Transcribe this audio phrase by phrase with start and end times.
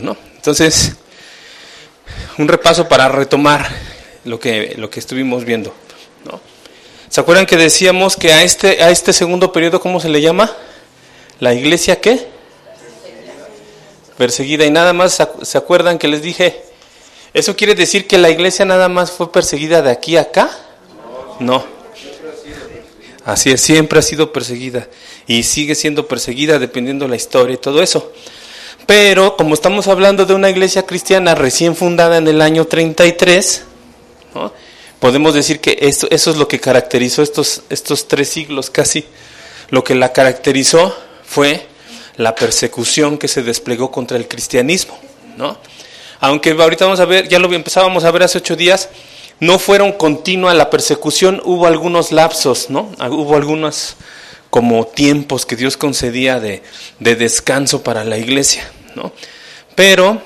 [0.00, 0.16] ¿no?
[0.36, 0.92] Entonces,
[2.36, 3.68] un repaso para retomar
[4.24, 5.74] lo que, lo que estuvimos viendo.
[6.24, 6.40] ¿no?
[7.08, 10.54] ¿Se acuerdan que decíamos que a este, a este segundo periodo, ¿cómo se le llama?
[11.40, 12.26] ¿La iglesia qué?
[14.16, 14.64] Perseguida.
[14.66, 16.62] Y nada más, ¿se acuerdan que les dije?
[17.32, 20.50] ¿Eso quiere decir que la iglesia nada más fue perseguida de aquí a acá?
[21.40, 21.64] No.
[23.24, 24.88] Así es, siempre ha sido perseguida.
[25.26, 28.12] Y sigue siendo perseguida dependiendo de la historia y todo eso.
[28.88, 33.64] Pero como estamos hablando de una iglesia cristiana recién fundada en el año 33,
[34.98, 39.04] podemos decir que eso es lo que caracterizó estos, estos tres siglos casi.
[39.68, 41.66] Lo que la caracterizó fue
[42.16, 44.98] la persecución que se desplegó contra el cristianismo.
[45.36, 45.58] ¿no?
[46.20, 48.88] Aunque ahorita vamos a ver, ya lo empezábamos a ver hace ocho días,
[49.38, 52.90] no fueron continua la persecución, hubo algunos lapsos, ¿no?
[53.10, 53.96] Hubo algunos
[54.48, 56.62] como tiempos que Dios concedía de,
[57.00, 58.72] de descanso para la iglesia.
[59.74, 60.20] Pero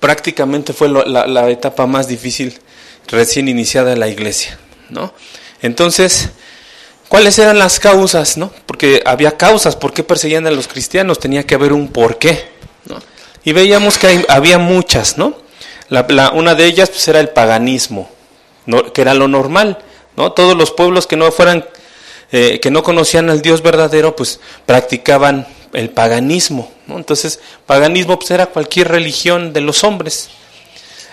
[0.00, 2.58] prácticamente fue la, etapa más difícil
[3.08, 4.58] recién iniciada de la iglesia,
[4.90, 5.12] ¿no?
[5.60, 6.30] Entonces,
[7.08, 8.52] ¿cuáles eran las causas, no?
[8.66, 11.20] Porque había causas, ¿por qué perseguían a los cristianos?
[11.20, 12.48] Tenía que haber un porqué,
[12.86, 12.98] ¿no?
[13.44, 15.36] Y veíamos que había muchas, ¿no?
[15.88, 18.10] La, una de ellas pues, era el paganismo,
[18.94, 19.78] que era lo normal,
[20.16, 20.32] ¿no?
[20.32, 21.64] Todos los pueblos que no fueran,
[22.32, 26.72] eh, que no conocían al Dios verdadero, pues practicaban el paganismo.
[26.92, 26.98] ¿No?
[26.98, 30.28] Entonces, paganismo pues, era cualquier religión de los hombres.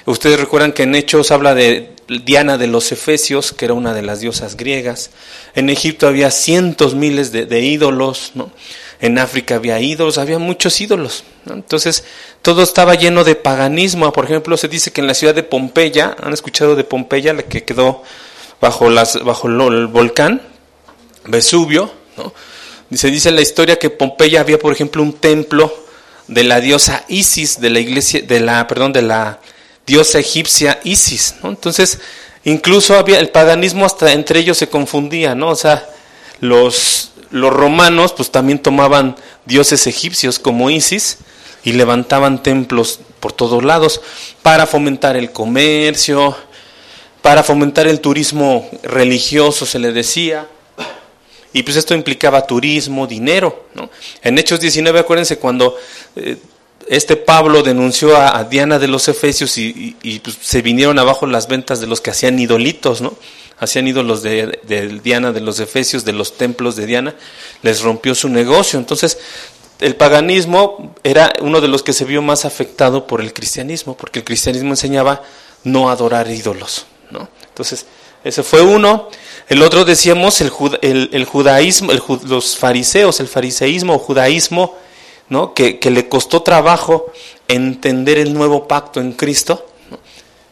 [0.06, 4.02] Ustedes recuerdan que en Hechos habla de Diana de los Efesios, que era una de
[4.02, 5.12] las diosas griegas.
[5.56, 8.32] En Egipto había cientos, miles de, ídolos.
[8.34, 8.52] ¿no?
[9.00, 11.24] En África había ídolos, había muchos ídolos.
[11.48, 12.04] Entonces,
[12.42, 14.12] todo estaba lleno de paganismo.
[14.12, 17.44] Por ejemplo, se dice que en la ciudad de Pompeya, ¿han escuchado de Pompeya, la
[17.44, 18.04] que quedó
[18.60, 20.42] bajo, las, bajo el volcán
[21.26, 21.92] Vesubio?
[22.18, 22.34] ¿no?
[22.94, 25.72] Se dice en la historia que Pompeya había, por ejemplo, un templo
[26.28, 29.40] de la diosa Isis, de la iglesia, de la, perdón, de la
[29.86, 31.50] diosa egipcia Isis, ¿no?
[31.50, 32.00] Entonces,
[32.44, 35.50] incluso había el paganismo hasta entre ellos se confundía, ¿no?
[35.50, 35.88] O sea,
[36.40, 41.18] los, los romanos pues también tomaban dioses egipcios como Isis
[41.64, 44.02] y levantaban templos por todos lados
[44.42, 46.36] para fomentar el comercio,
[47.22, 50.48] para fomentar el turismo religioso, se le decía
[51.54, 53.66] y pues esto implicaba turismo, dinero.
[53.74, 53.90] ¿no?
[54.22, 55.76] En Hechos 19, acuérdense cuando
[56.16, 56.38] eh,
[56.88, 61.80] este Pablo denunció a, Diana de los Efesios y, pues, se vinieron abajo las ventas
[61.80, 63.14] de los que hacían idolitos, ¿no?
[63.60, 67.16] Hacían ídolos de, de, Diana de los Efesios, de los templos de Diana,
[67.62, 68.80] les rompió su negocio.
[68.80, 69.20] Entonces,
[69.80, 74.20] el paganismo era uno de los que se vio más afectado por el cristianismo, porque
[74.20, 75.22] el cristianismo enseñaba
[75.64, 77.30] no adorar ídolos, ¿no?
[77.48, 77.86] Entonces,
[78.24, 79.10] ese fue uno.
[79.48, 80.52] El otro decíamos el,
[81.12, 81.92] el, judaísmo,
[82.28, 84.76] los fariseos, el fariseísmo o judaísmo,
[85.30, 85.54] ¿no?
[85.54, 87.12] Que, le costó trabajo
[87.48, 89.66] entender el nuevo pacto en Cristo.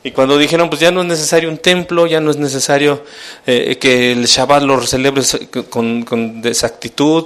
[0.04, 3.04] Y cuando dijeron, pues ya no es necesario un templo, ya no es necesario
[3.46, 5.38] eh, que el Shabbat lo celebres
[5.70, 7.26] con, con desactitud,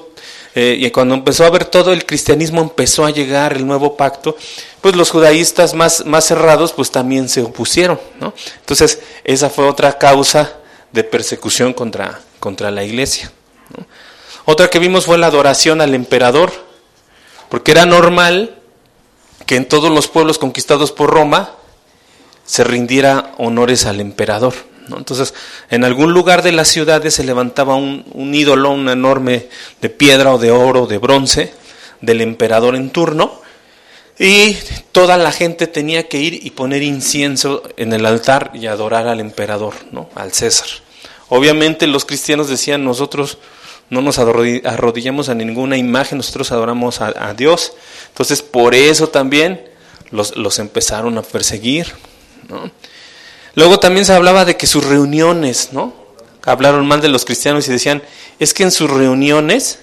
[0.54, 4.36] eh, y cuando empezó a ver todo el cristianismo, empezó a llegar el nuevo pacto,
[4.82, 8.34] pues los judaístas más, más cerrados, pues también se opusieron, ¿no?
[8.60, 10.58] Entonces, esa fue otra causa
[10.92, 13.32] de persecución contra, contra la iglesia.
[14.46, 16.52] Otra que vimos fue la adoración al emperador,
[17.48, 18.58] porque era normal
[19.46, 21.52] que en todos los pueblos conquistados por Roma
[22.46, 24.54] se rindiera honores al emperador.
[24.90, 25.34] Entonces,
[25.70, 29.48] en algún lugar de las ciudades se levantaba un, un ídolo, un enorme
[29.82, 31.54] de piedra o de oro, de bronce,
[32.02, 33.42] del emperador en turno,
[34.20, 34.56] y
[34.92, 39.20] toda la gente tenía que ir y poner incienso en el altar y adorar al
[39.20, 40.10] emperador, ¿no?
[40.14, 40.68] al César.
[41.30, 43.40] Obviamente los cristianos decían, nosotros
[43.90, 47.74] no nos arrodillamos a ninguna imagen, nosotros adoramos a, Dios.
[48.10, 49.68] Entonces por eso también
[50.12, 51.88] los, los empezaron a perseguir.
[52.48, 52.70] ¿no?
[53.56, 55.94] Luego también se hablaba de que sus reuniones, ¿no?
[56.44, 58.02] Hablaron mal de los cristianos y decían,
[58.40, 59.80] es que en sus reuniones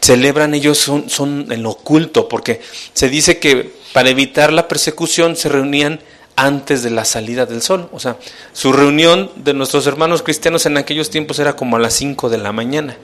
[0.00, 2.60] celebran ellos son, son en lo oculto, porque
[2.92, 6.00] se dice que para evitar la persecución se reunían
[6.36, 7.88] antes de la salida del sol.
[7.92, 8.18] O sea,
[8.52, 12.38] su reunión de nuestros hermanos cristianos en aquellos tiempos era como a las 5 de
[12.38, 12.96] la mañana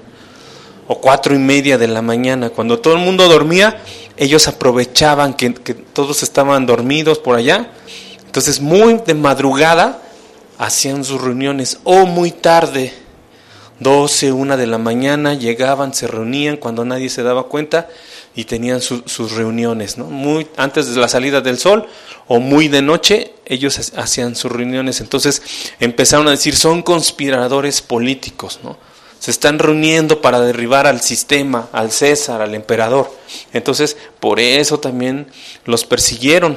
[0.92, 2.50] o cuatro y media de la mañana.
[2.50, 3.80] Cuando todo el mundo dormía,
[4.16, 7.70] ellos aprovechaban que, que todos estaban dormidos por allá.
[8.30, 10.00] Entonces, muy de madrugada
[10.56, 12.94] hacían sus reuniones o muy tarde
[13.80, 17.88] 12, 1 de la mañana, llegaban, se reunían cuando nadie se daba cuenta
[18.36, 20.04] y tenían sus reuniones, ¿no?
[20.04, 21.88] Muy antes de la salida del sol
[22.28, 25.00] o muy de noche, ellos hacían sus reuniones.
[25.00, 25.42] Entonces
[25.80, 28.78] empezaron a decir, son conspiradores políticos, ¿no?
[29.18, 33.12] se están reuniendo para derribar al sistema, al César, al emperador.
[33.52, 35.26] Entonces, por eso también
[35.64, 36.56] los persiguieron.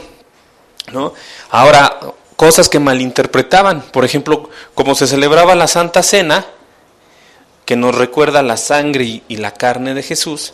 [0.92, 1.14] ¿No?
[1.50, 2.00] Ahora,
[2.36, 6.46] cosas que malinterpretaban, por ejemplo, como se celebraba la Santa Cena,
[7.66, 10.54] que nos recuerda la sangre y, la carne de Jesús,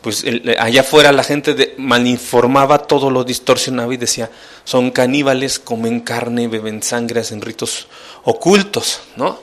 [0.00, 0.24] pues
[0.58, 4.30] allá afuera la gente malinformaba todo, lo distorsionaba y decía,
[4.64, 7.88] son caníbales, comen carne, beben sangre, hacen ritos
[8.24, 9.40] ocultos, ¿no?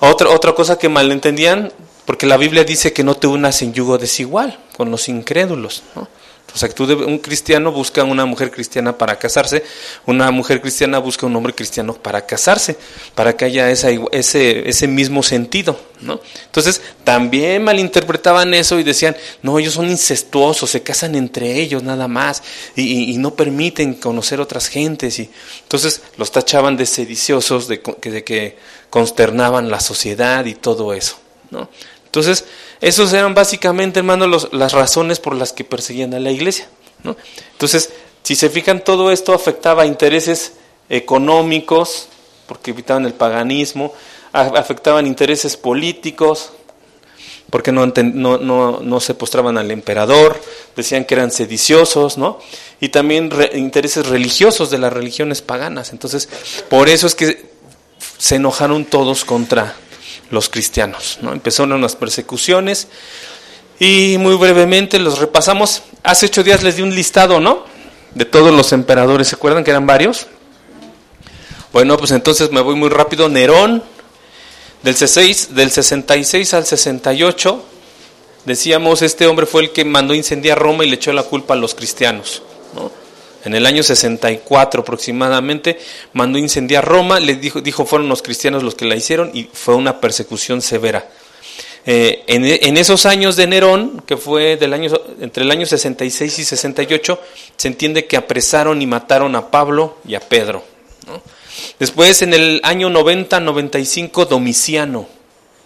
[0.00, 1.72] Otra, otra cosa que malentendían,
[2.06, 6.08] porque la Biblia dice que no te unas en yugo desigual con los incrédulos, ¿no?
[6.54, 9.62] O sea, que un cristiano busca una mujer cristiana para casarse,
[10.06, 12.76] una mujer cristiana busca un hombre cristiano para casarse,
[13.14, 16.20] para que haya esa, ese, ese mismo sentido, ¿no?
[16.46, 22.08] Entonces, también malinterpretaban eso y decían, no, ellos son incestuosos, se casan entre ellos nada
[22.08, 22.42] más
[22.74, 25.18] y, no permiten conocer otras gentes.
[25.18, 25.30] Y,
[25.62, 28.56] entonces, los tachaban de sediciosos, de, de que
[28.88, 31.16] consternaban la sociedad y todo eso,
[31.50, 31.68] ¿no?
[32.06, 32.44] Entonces,
[32.80, 36.68] esos eran básicamente, hermano, las razones por las que perseguían a la iglesia.
[37.02, 37.16] ¿no?
[37.52, 37.90] Entonces,
[38.22, 40.52] si se fijan, todo esto afectaba a intereses
[40.88, 42.08] económicos,
[42.46, 43.92] porque evitaban el paganismo,
[44.32, 46.52] afectaban intereses políticos,
[47.50, 50.40] porque no, se postraban al emperador,
[50.76, 52.38] decían que eran sediciosos, ¿no?
[52.80, 55.90] Y también intereses religiosos de las religiones paganas.
[55.92, 56.28] Entonces,
[56.68, 57.50] por eso es que
[58.18, 59.74] se enojaron todos contra,
[60.30, 61.18] los cristianos.
[61.22, 61.32] ¿no?
[61.32, 62.88] Empezaron las persecuciones
[63.78, 65.82] y muy brevemente los repasamos.
[66.02, 67.64] Hace ocho días les di un listado, ¿no?
[68.14, 70.26] De todos los emperadores, ¿se acuerdan que eran varios?
[71.72, 73.28] Bueno, pues entonces me voy muy rápido.
[73.28, 73.82] Nerón,
[74.82, 77.64] del, C6, del 66 al 68,
[78.44, 81.56] decíamos, este hombre fue el que mandó incendiar Roma y le echó la culpa a
[81.56, 82.42] los cristianos.
[82.74, 82.90] ¿no?
[83.44, 85.78] En el año 64 aproximadamente,
[86.12, 89.74] mandó incendiar Roma, le dijo, dijo fueron los cristianos los que la hicieron y fue
[89.74, 91.08] una persecución severa.
[91.86, 94.90] Eh, en, esos años de Nerón, que fue del año,
[95.20, 97.20] entre el año 66 y 68,
[97.56, 100.62] se entiende que apresaron y mataron a Pablo y a Pedro.
[101.78, 105.19] Después, en el año 90-95, Domiciano.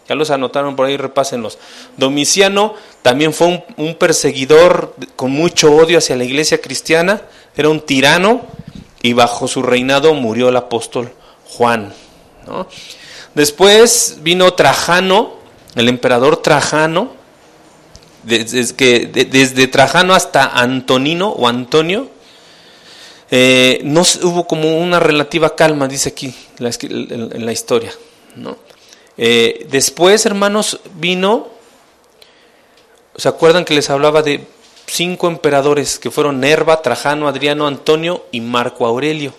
[0.09, 1.59] Ya los anotaron por ahí, repásenlos.
[1.97, 7.23] Domiciano también fue un, perseguidor con mucho odio hacia la iglesia cristiana
[7.57, 8.43] era un tirano
[9.03, 11.13] y bajo su reinado murió el apóstol
[11.49, 11.93] Juan.
[13.35, 15.35] Después vino Trajano,
[15.75, 17.13] el emperador Trajano,
[18.25, 22.09] desde, que, desde Trajano hasta Antonino o Antonio,
[23.31, 27.93] eh, no hubo como una relativa calma, dice aquí en la historia.
[29.17, 31.49] Eh, después, hermanos, vino,
[33.17, 34.47] ¿se acuerdan que les hablaba de
[34.87, 39.33] cinco emperadores que fueron Nerva, Trajano, Adriano, Antonio y Marco Aurelio.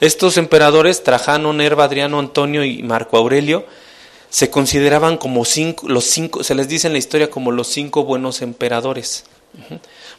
[0.00, 3.64] Estos emperadores, Trajano, Nerva, Adriano, Antonio y Marco Aurelio,
[4.30, 8.04] se consideraban como cinco, los cinco, se les dice en la historia como los cinco
[8.04, 9.24] buenos emperadores,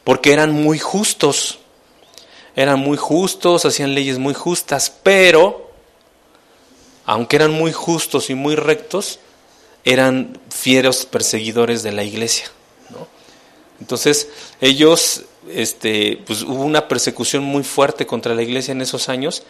[0.04, 1.60] porque eran muy justos,
[2.56, 5.72] eran muy justos, hacían leyes muy justas, pero,
[7.06, 9.20] aunque eran muy justos y muy rectos,
[9.84, 12.46] eran fieros perseguidores de la iglesia.
[13.80, 14.30] Entonces,
[14.62, 19.44] ellos, este, pues hubo una persecución muy fuerte contra la iglesia en esos años.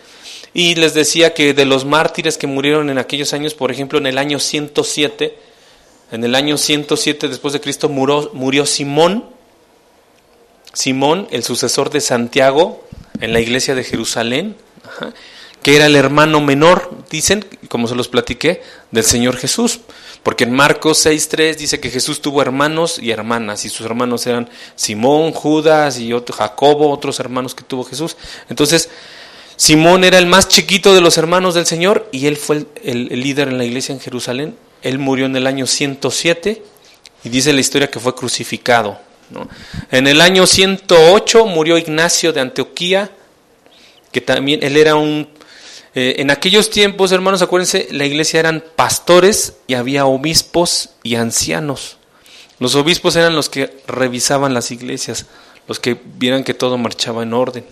[0.53, 4.07] Y les decía que de los mártires que murieron en aquellos años, por ejemplo, en
[4.07, 5.37] el año 107,
[6.11, 9.25] en el año 107 después de Cristo murió, murió Simón,
[10.73, 12.83] Simón, el sucesor de Santiago
[13.19, 14.55] en la iglesia de Jerusalén,
[15.63, 19.79] que era el hermano menor, dicen, como se los platiqué, del Señor Jesús.
[20.21, 24.49] Porque en Marcos 6.3 dice que Jesús tuvo hermanos y hermanas, y sus hermanos eran
[24.75, 28.15] Simón, Judas y otro, Jacobo, otros hermanos que tuvo Jesús.
[28.49, 28.89] Entonces,
[29.55, 33.49] Simón era el más chiquito de los hermanos del Señor y él fue el, líder
[33.49, 34.55] en la iglesia en Jerusalén.
[34.81, 36.61] Él murió en el año 107
[37.23, 38.99] y dice la historia que fue crucificado.
[39.91, 43.11] En el año 108 murió Ignacio de Antioquía,
[44.11, 45.27] que también él era un
[45.95, 51.97] eh, en aquellos tiempos, hermanos, acuérdense, la iglesia eran pastores y había obispos y ancianos.
[52.59, 55.27] Los obispos eran los que revisaban las iglesias,
[55.67, 57.65] los que vieran que todo marchaba en orden.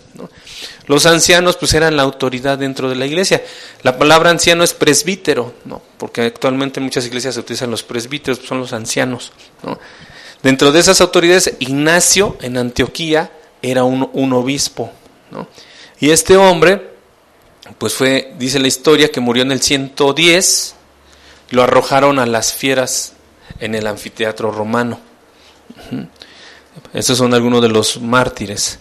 [0.86, 3.42] Los ancianos pues eran la autoridad dentro de la iglesia.
[3.82, 5.82] La palabra anciano es presbítero, ¿no?
[5.98, 9.32] porque actualmente en muchas iglesias se utilizan los presbíteros, pues, son los ancianos.
[10.42, 14.92] Dentro de esas autoridades, Ignacio en Antioquía era un, un obispo.
[15.98, 16.91] Y este hombre
[17.78, 20.74] pues fue, dice la historia, que murió en el 110,
[21.50, 23.12] lo arrojaron a las fieras
[23.60, 24.98] en el anfiteatro romano.
[26.92, 28.78] Esos son algunos de los mártires.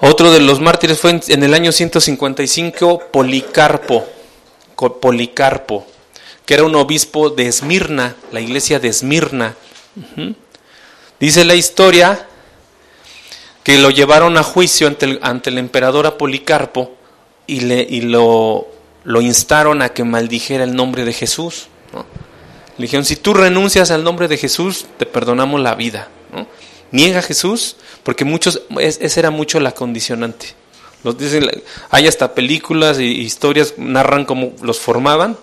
[0.00, 4.06] Otro de los mártires fue en el año 155 Policarpo,
[5.00, 5.86] Policarpo,
[6.44, 9.54] que era un obispo de Esmirna, la iglesia de Esmirna.
[11.18, 12.26] Dice la historia
[13.62, 16.95] que lo llevaron a juicio ante el, ante el emperador Apolicarpo
[17.46, 18.68] y, le, y lo,
[19.04, 21.68] lo, instaron a que maldijera el nombre de Jesús.
[22.78, 26.08] Le dijeron, si tú renuncias al nombre de Jesús, te perdonamos la vida.
[26.90, 30.54] Niega a Jesús, porque muchos, esa era mucho la condicionante.
[31.02, 31.50] Los dicen,
[31.90, 35.36] hay hasta películas e historias, narran cómo los formaban.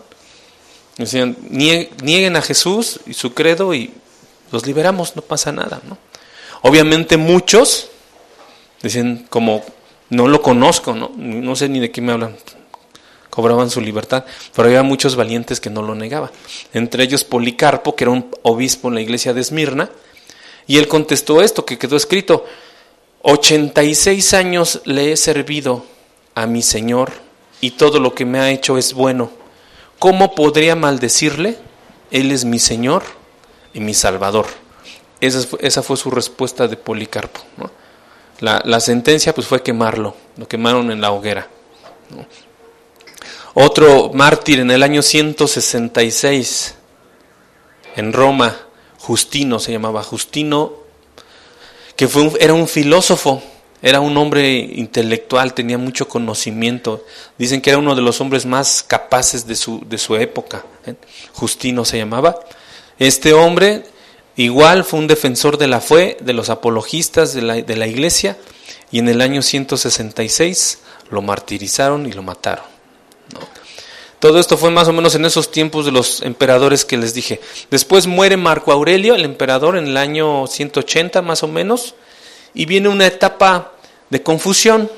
[0.98, 3.92] Decían, nieguen a Jesús y su credo y
[4.52, 5.82] los liberamos, no pasa nada.
[5.88, 5.98] ¿no?
[6.62, 7.90] Obviamente muchos
[8.84, 9.64] Dicen como,
[10.10, 11.12] no lo conozco, ¿no?
[11.16, 12.36] no sé ni de qué me hablan.
[13.30, 16.30] Cobraban su libertad, pero había muchos valientes que no lo negaban.
[16.74, 19.90] Entre ellos Policarpo, que era un obispo en la iglesia de Esmirna,
[20.68, 22.46] y él contestó esto que quedó escrito,
[23.24, 25.86] 86 años le he servido
[26.36, 27.12] a mi Señor
[27.62, 29.32] y todo lo que me ha hecho es bueno.
[30.00, 31.58] ¿Cómo podría maldecirle?
[32.12, 33.04] Él es mi Señor
[33.74, 34.46] y mi Salvador.
[35.22, 37.40] Esa fue, esa fue su respuesta de Policarpo.
[37.58, 37.72] ¿no?
[38.44, 41.48] La, sentencia pues fue quemarlo, lo quemaron en la hoguera.
[43.54, 46.76] Otro mártir en el año 166,
[47.96, 48.54] en Roma,
[48.98, 50.74] Justino se llamaba, Justino,
[51.96, 53.42] que fue era un filósofo,
[53.82, 57.06] era un hombre intelectual, tenía mucho conocimiento.
[57.38, 60.66] Dicen que era uno de los hombres más capaces de su, de su época.
[60.86, 60.96] ¿eh?
[61.32, 62.38] Justino se llamaba.
[63.00, 63.86] Este hombre
[64.36, 68.38] Igual fue un defensor de la fe, de los apologistas de la, de la iglesia,
[68.92, 72.66] y en el año 166 lo martirizaron y lo mataron.
[74.20, 77.42] Todo esto fue más o menos en esos tiempos de los emperadores que les dije.
[77.70, 81.96] Después muere Marco Aurelio, el emperador, en el año 180 más o menos,
[82.54, 83.74] y viene una etapa
[84.10, 84.90] de confusión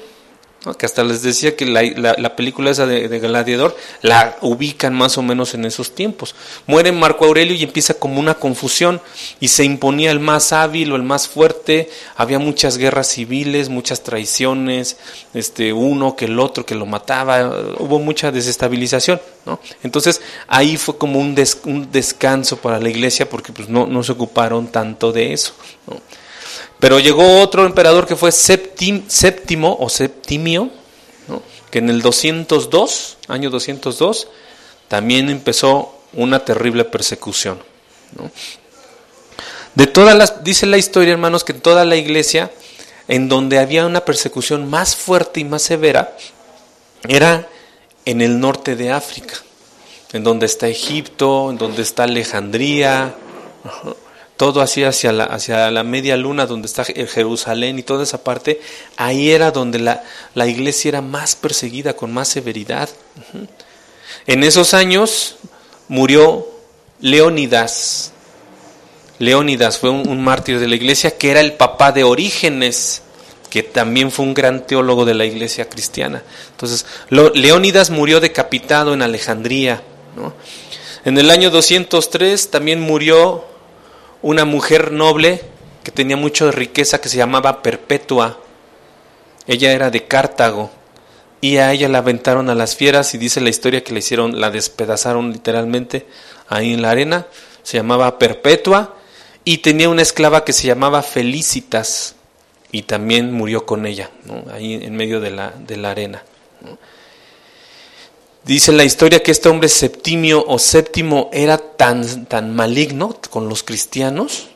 [0.73, 5.53] que hasta les decía que la, película esa de, Gladiador la ubican más o menos
[5.53, 6.35] en esos tiempos.
[6.65, 8.99] Muere Marco Aurelio y empieza como una confusión
[9.39, 14.01] y se imponía el más hábil o el más fuerte, había muchas guerras civiles, muchas
[14.01, 14.97] traiciones,
[15.33, 19.21] este, uno que el otro que lo mataba, hubo mucha desestabilización.
[19.45, 19.59] ¿no?
[19.83, 24.13] Entonces ahí fue como un, un descanso para la iglesia porque pues, no, no se
[24.13, 25.53] ocuparon tanto de eso.
[25.87, 26.01] ¿no?
[26.79, 30.69] Pero llegó otro emperador que fue séptimo o Septimio,
[31.71, 34.27] que en el 202, año 202,
[34.87, 37.59] también empezó una terrible persecución.
[39.73, 42.51] De todas las, dice la historia, hermanos, que en toda la iglesia,
[43.07, 46.15] en donde había una persecución más fuerte y más severa,
[47.07, 47.49] era
[48.05, 49.35] en el norte de África,
[50.13, 53.15] en donde está Egipto, en donde está Alejandría,
[54.37, 58.59] todo así hacia la, hacia la media luna donde está Jerusalén y toda esa parte,
[58.97, 62.89] ahí era donde la, la iglesia era más perseguida, con más severidad.
[64.27, 65.37] En esos años
[65.87, 66.47] murió
[66.99, 68.11] Leónidas.
[69.19, 73.01] Leónidas fue un, mártir de la iglesia que era el papá de Orígenes,
[73.49, 76.23] que también fue un gran teólogo de la iglesia cristiana.
[76.51, 79.81] Entonces, Leónidas murió decapitado en Alejandría.
[81.05, 83.45] En el año 203 también murió
[84.21, 85.41] una mujer noble
[85.83, 88.39] que tenía mucha riqueza que se llamaba Perpetua.
[89.47, 90.71] Ella era de Cartago
[91.41, 94.39] y a ella la aventaron a las fieras y dice la historia que la hicieron,
[94.39, 96.07] la despedazaron literalmente
[96.47, 97.27] ahí en la arena.
[97.61, 98.95] Se llamaba Perpetua
[99.43, 102.15] y tenía una esclava que se llamaba Felicitas
[102.71, 104.09] y también murió con ella,
[104.51, 106.23] ahí en medio de la, de la arena.
[108.45, 113.63] Dice la historia que este hombre Septimio o Séptimo era tan, tan maligno con los
[113.63, 114.49] cristianos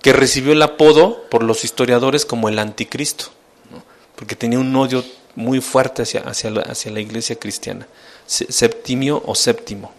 [0.00, 3.26] que recibió el apodo por los historiadores como el anticristo,
[4.14, 7.88] porque tenía un odio muy fuerte hacia, hacia, la, iglesia cristiana.
[8.24, 9.90] Septimio o Séptimo.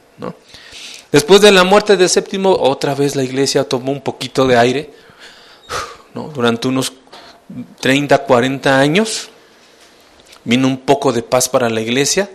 [1.12, 4.94] Después de la muerte de Séptimo, otra vez la iglesia tomó un poquito de aire.
[6.13, 6.94] Durante unos
[7.82, 9.27] 30, 40 años
[10.46, 12.30] vino un poco de paz para la iglesia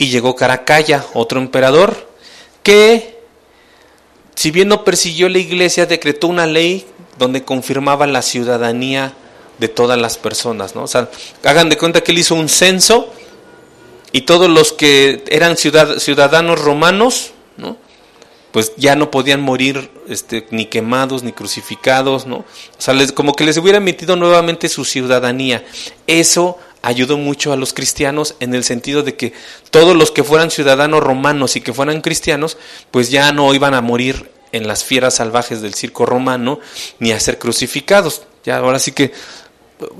[0.00, 2.08] y llegó Caracalla, otro emperador,
[2.62, 3.18] que,
[4.34, 6.86] si bien no persiguió la iglesia, decretó una ley
[7.18, 9.12] donde confirmaba la ciudadanía
[9.58, 10.84] de todas las personas, ¿no?
[10.84, 11.10] O sea,
[11.44, 13.12] hagan de cuenta que él hizo un censo
[14.10, 17.76] y todos los que eran ciudadanos romanos, ¿no?
[18.52, 22.36] Pues ya no podían morir este, ni quemados ni crucificados, ¿no?
[22.36, 22.46] O
[22.78, 25.62] sea, como que les hubiera emitido nuevamente su ciudadanía.
[26.06, 29.32] Eso ayudó mucho a los cristianos en el sentido de que
[29.70, 32.56] todos los que fueran ciudadanos romanos y que fueran cristianos,
[32.90, 36.60] pues ya no iban a morir en las fieras salvajes del circo romano
[36.98, 38.22] ni a ser crucificados.
[38.44, 39.12] Ya ahora sí que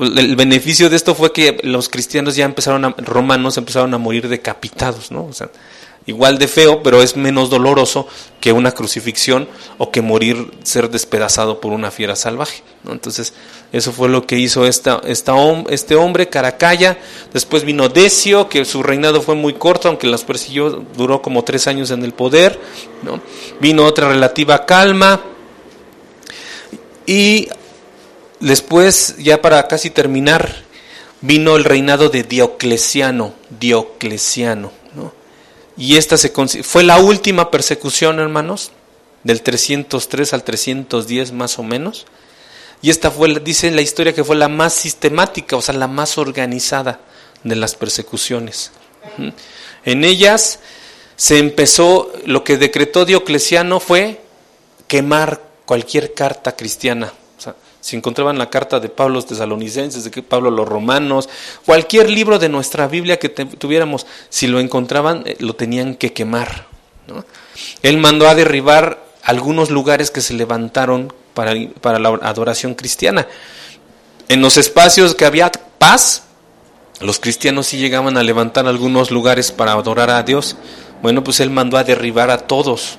[0.00, 4.28] el beneficio de esto fue que los cristianos ya empezaron a, romanos empezaron a morir
[4.28, 5.24] decapitados, ¿no?
[5.24, 5.50] O sea,
[6.06, 8.08] igual de feo, pero es menos doloroso
[8.40, 12.62] que una crucifixión o que morir, ser despedazado por una fiera salvaje.
[12.88, 13.34] Entonces,
[13.72, 15.34] eso fue lo que hizo esta, esta,
[15.68, 16.98] este hombre, Caracalla.
[17.32, 21.66] Después vino Decio, que su reinado fue muy corto, aunque las persiguió, duró como tres
[21.66, 22.58] años en el poder.
[23.02, 23.20] ¿no?
[23.60, 25.20] Vino otra relativa calma.
[27.06, 27.48] Y
[28.40, 30.64] después, ya para casi terminar,
[31.20, 33.34] vino el reinado de Diocleciano.
[33.58, 34.79] Diocleciano.
[35.76, 36.30] Y esta se,
[36.62, 38.72] fue la última persecución, hermanos,
[39.24, 42.06] del 303 al 310 más o menos.
[42.82, 46.18] Y esta fue, dice la historia que fue la más sistemática, o sea, la más
[46.18, 47.00] organizada
[47.44, 48.72] de las persecuciones.
[49.84, 50.60] En ellas
[51.16, 54.20] se empezó, lo que decretó Diocleciano fue
[54.86, 57.12] quemar cualquier carta cristiana.
[57.80, 61.28] Si encontraban la carta de Pablo los tesalonicenses, de Pablo los romanos,
[61.64, 66.66] cualquier libro de nuestra Biblia que tuviéramos, si lo encontraban, eh, lo tenían que quemar.
[67.82, 73.26] Él mandó a derribar algunos lugares que se levantaron para, la adoración cristiana.
[74.28, 76.24] En los espacios que había paz,
[77.00, 80.56] los cristianos sí llegaban a levantar algunos lugares para adorar a Dios.
[81.02, 82.98] Bueno, pues él mandó a derribar a todos.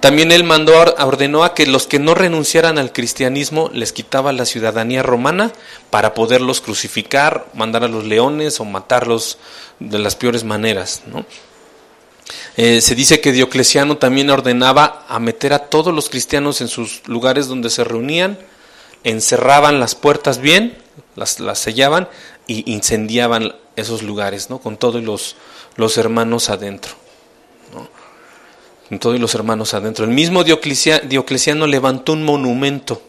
[0.00, 4.46] También él mandó, ordenó a que los que no renunciaran al cristianismo les quitaba la
[4.46, 5.52] ciudadanía romana
[5.90, 9.38] para poderlos crucificar, mandar a los leones o matarlos
[9.78, 11.02] de las peores maneras.
[11.06, 11.26] ¿no?
[12.56, 17.06] Eh, se dice que Diocleciano también ordenaba a meter a todos los cristianos en sus
[17.06, 18.38] lugares donde se reunían,
[19.04, 20.76] encerraban las puertas bien,
[21.16, 22.08] las, sellaban
[22.46, 24.58] y incendiaban esos lugares, ¿no?
[24.58, 25.36] Con todos los,
[25.76, 26.99] los hermanos adentro.
[28.90, 30.04] Con todos los hermanos adentro.
[30.04, 33.00] El mismo Diocleciano, levantó un monumento.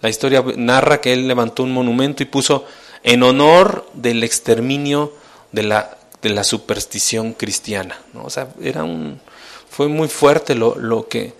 [0.00, 2.64] La historia narra que él levantó un monumento y puso
[3.02, 5.12] en honor del exterminio
[5.52, 7.98] de la de la superstición cristiana.
[8.14, 8.24] ¿no?
[8.24, 9.20] O sea, era un,
[9.68, 11.34] fue muy fuerte lo, lo, que,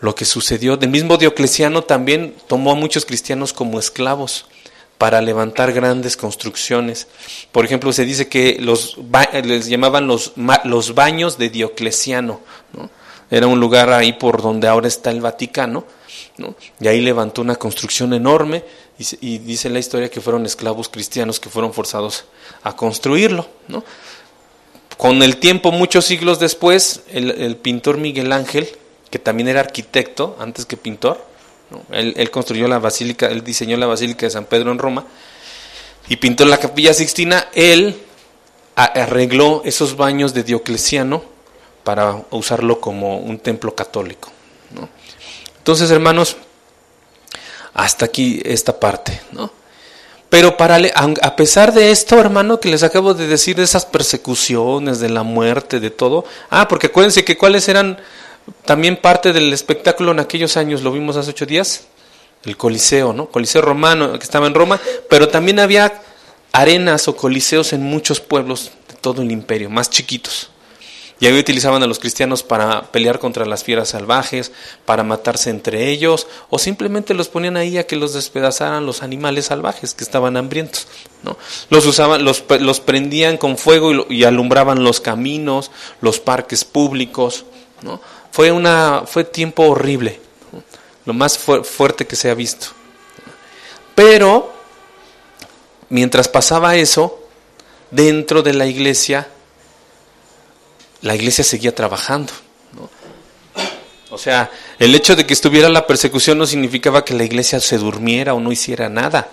[0.00, 0.76] lo que sucedió.
[0.76, 4.46] Del mismo Diocleciano también tomó a muchos cristianos como esclavos
[5.00, 7.08] para levantar grandes construcciones.
[7.52, 8.98] Por ejemplo, se dice que los
[9.42, 10.34] les llamaban los,
[10.64, 12.40] los baños de Diocleciano.
[12.74, 12.90] ¿no?
[13.30, 15.86] Era un lugar ahí por donde ahora está el Vaticano.
[16.36, 16.54] ¿no?
[16.80, 18.62] Y ahí levantó una construcción enorme
[18.98, 22.26] y, y, dice la historia que fueron esclavos cristianos que fueron forzados
[22.62, 23.48] a construirlo.
[24.98, 28.68] Con el tiempo, muchos siglos después, el, pintor Miguel Ángel,
[29.08, 31.24] que también era arquitecto antes que pintor,
[31.92, 35.04] él, construyó la basílica, él diseñó la basílica de San Pedro en Roma
[36.08, 38.02] y pintó la capilla Sixtina, él
[38.74, 41.22] arregló esos baños de Diocleciano
[41.84, 44.30] para usarlo como un templo católico.
[45.58, 46.36] Entonces, hermanos,
[47.74, 49.52] hasta aquí esta parte, ¿no?
[50.30, 50.78] Pero para,
[51.22, 55.24] a pesar de esto, hermano, que les acabo de decir, de esas persecuciones, de la
[55.24, 56.24] muerte, de todo.
[56.50, 57.98] Ah, porque acuérdense que cuáles eran
[58.64, 61.86] también parte del espectáculo en aquellos años, lo vimos hace ocho días,
[62.44, 63.26] el Coliseo, ¿no?
[63.30, 66.02] Coliseo romano que estaba en Roma, pero también había
[66.52, 70.50] arenas o coliseos en muchos pueblos de todo el imperio, más chiquitos.
[71.20, 74.52] Y ahí utilizaban a los cristianos para pelear contra las fieras salvajes,
[74.86, 79.46] para matarse entre ellos, o simplemente los ponían ahí a que los despedazaran los animales
[79.46, 80.88] salvajes que estaban hambrientos.
[81.22, 81.36] ¿no?
[81.68, 87.44] Los usaban, los, los prendían con fuego y, alumbraban los caminos, los parques públicos.
[88.30, 90.20] Fue, una, fue tiempo horrible,
[91.04, 92.68] lo más fuerte que se ha visto.
[93.94, 94.52] Pero,
[95.88, 97.18] mientras pasaba eso,
[97.90, 99.28] dentro de la iglesia
[101.02, 102.32] la iglesia seguía trabajando.
[104.10, 107.78] O sea, el hecho de que estuviera la persecución no significaba que la iglesia se
[107.78, 109.28] durmiera o no hiciera nada.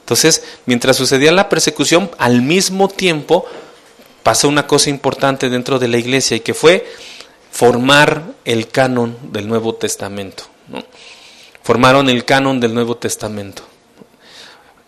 [0.00, 3.46] Entonces, mientras sucedía la persecución, al mismo tiempo
[4.22, 6.86] pasó una cosa importante dentro de la iglesia y que fue
[7.54, 10.42] formar el canon del Nuevo Testamento.
[11.62, 13.62] Formaron el canon del Nuevo Testamento.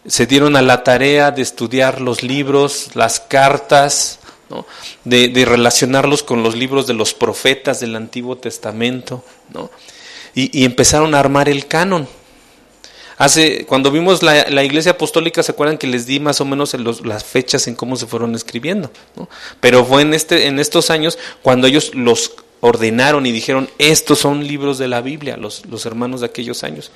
[0.05, 4.19] Se dieron a la tarea de estudiar los libros, las cartas,
[5.05, 9.25] de, relacionarlos con los libros de los profetas del Antiguo Testamento,
[9.55, 9.71] ¿no?
[10.35, 12.09] y, empezaron a armar el canon.
[13.17, 16.75] Hace, cuando vimos la, iglesia apostólica, ¿se acuerdan que les di más o menos
[17.05, 18.91] las fechas en cómo se fueron escribiendo?
[19.61, 24.47] Pero fue en, este, en estos años cuando ellos los ordenaron y dijeron, estos son
[24.47, 26.91] libros de la Biblia, los, los hermanos de aquellos años.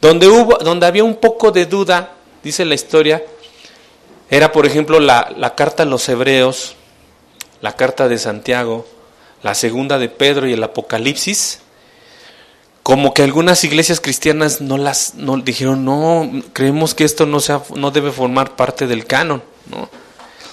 [0.00, 3.22] Donde, hubo, donde había un poco de duda, dice la historia,
[4.30, 6.74] era por ejemplo la, la carta a los hebreos,
[7.60, 8.86] la carta de Santiago,
[9.42, 11.60] la segunda de Pedro y el Apocalipsis,
[12.82, 17.62] como que algunas iglesias cristianas no las no dijeron, no, creemos que esto no, sea,
[17.74, 19.88] no debe formar parte del canon, ¿no?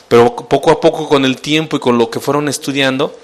[0.08, 3.18] Pero poco a poco con el tiempo y con lo que fueron estudiando,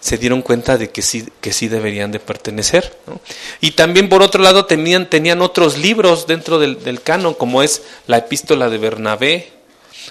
[0.00, 2.96] se dieron cuenta de que sí, que sí deberían de pertenecer.
[3.60, 7.82] Y también por otro lado tenían, tenían otros libros dentro del, del canon, como es
[8.06, 9.52] la epístola de Bernabé,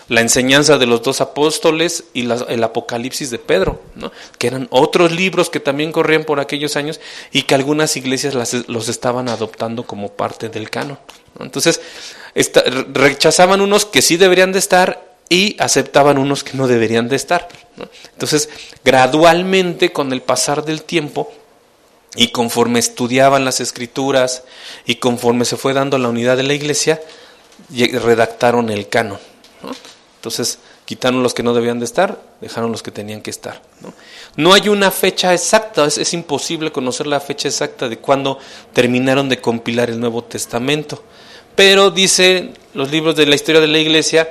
[0.08, 4.12] la enseñanza de los dos apóstoles y el Apocalipsis de Pedro, ¿no?
[4.38, 6.99] que eran otros libros que también corrían por aquellos años
[7.32, 8.36] y que algunas iglesias
[8.67, 10.99] los estaban adoptando como parte del canon.
[11.39, 11.80] Entonces,
[12.93, 17.48] rechazaban unos que sí deberían de estar y aceptaban unos que no deberían de estar.
[18.12, 18.50] Entonces,
[18.84, 21.32] gradualmente, con el pasar del tiempo,
[22.15, 24.44] y conforme estudiaban las escrituras,
[24.86, 27.00] y conforme se fue dando la unidad de la iglesia,
[27.70, 29.20] redactaron el canon.
[30.15, 33.62] Entonces, quitaron los que no debían de estar, dejaron los que tenían que estar.
[34.36, 38.39] No, hay una fecha exacta, es, es imposible conocer la fecha exacta de cuándo
[38.74, 41.04] terminaron de compilar el Nuevo Testamento.
[41.56, 44.28] Pero dice los libros de la historia de la iglesia,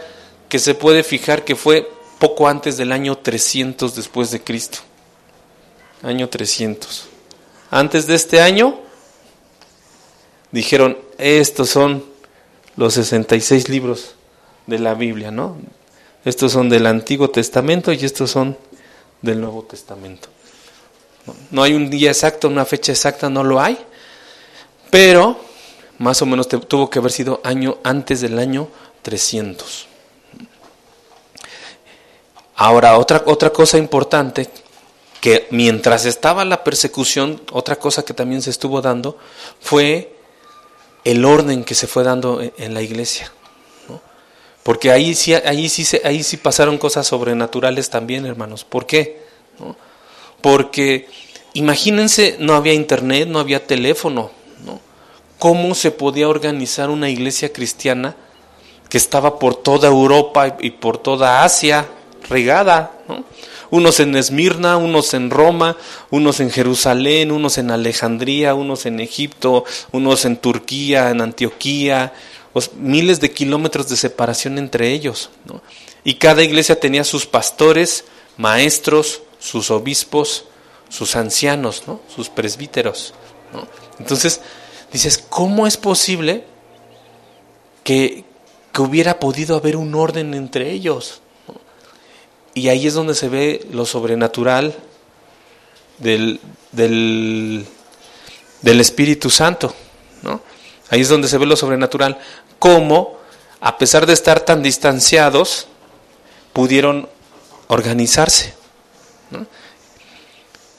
[0.49, 4.79] que se puede fijar que fue poco antes del año 300 después de Cristo.
[6.03, 7.07] Año 300.
[7.71, 8.79] Antes de este año
[10.51, 12.05] dijeron, estos son
[12.77, 14.15] los 66 libros
[14.67, 15.57] de la Biblia, ¿no?
[16.25, 18.57] Estos son del Antiguo Testamento y estos son
[19.23, 20.29] del Nuevo Testamento.
[21.51, 23.79] No hay un día exacto, una fecha exacta, no lo hay,
[24.91, 25.39] pero
[25.99, 28.69] más o menos tuvo que haber sido año antes del año
[29.03, 29.89] 300.
[32.61, 34.51] Ahora, otra, otra cosa importante,
[35.21, 39.17] que mientras estaba la persecución, otra cosa que también se estuvo dando,
[39.61, 40.13] fue
[41.05, 43.31] el orden que se fue dando en, la iglesia.
[44.65, 48.65] Porque ahí sí, ahí, sí, ahí sí pasaron cosas sobrenaturales también, hermanos.
[48.65, 49.23] ¿Por qué?
[50.41, 51.09] Porque
[51.55, 54.33] imagínense, no había internet, no había teléfono.
[55.39, 58.17] ¿Cómo se podía organizar una iglesia cristiana
[58.89, 61.89] que estaba por toda Europa y por toda Asia?
[62.29, 62.93] Regada,
[63.71, 65.77] unos en Esmirna, unos en Roma,
[66.11, 72.13] unos en Jerusalén, unos en Alejandría, unos en Egipto, unos en Turquía, en Antioquía,
[72.77, 75.31] miles de kilómetros de separación entre ellos.
[76.05, 78.05] Y cada iglesia tenía sus pastores,
[78.37, 80.47] maestros, sus obispos,
[80.89, 82.01] sus ancianos, ¿no?
[82.15, 83.15] sus presbíteros.
[83.99, 84.41] Entonces,
[84.93, 86.45] dices, ¿cómo es posible
[87.85, 88.25] que
[88.79, 91.21] hubiera podido haber un orden entre ellos?
[92.59, 94.75] Y ahí es donde se ve lo sobrenatural
[95.99, 96.41] del,
[96.73, 97.65] del,
[98.63, 99.73] Espíritu Santo.
[100.23, 100.41] ¿no?
[100.91, 102.19] Ahí es donde se ve lo sobrenatural.
[102.59, 103.17] Cómo,
[103.61, 105.69] a pesar de estar tan distanciados,
[106.53, 107.09] pudieron
[107.69, 108.55] organizarse.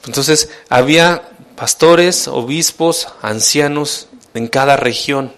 [0.04, 5.32] Entonces, había pastores, obispos, ancianos en cada región.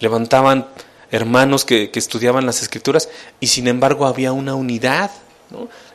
[0.00, 0.68] Levantaban
[1.10, 3.08] hermanos que, que, estudiaban las escrituras
[3.40, 5.10] y sin embargo había una unidad.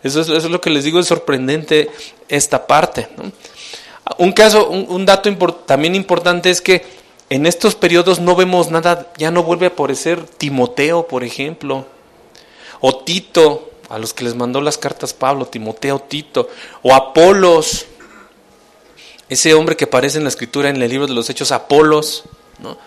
[0.04, 1.90] Eso, es, lo que les digo, es sorprendente
[2.28, 3.08] esta parte.
[4.18, 5.34] Un caso, un, dato
[5.66, 6.86] también importante es que
[7.30, 11.86] en estos periodos no vemos nada, ya no vuelve a aparecer Timoteo, por ejemplo,
[12.82, 16.50] o Tito, a los que les mandó las cartas Pablo, Timoteo, Tito,
[16.84, 17.88] o Apolos,
[19.28, 22.26] ese hombre que aparece en la escritura en el libro de los Hechos, Apolos,
[22.60, 22.78] ¿no?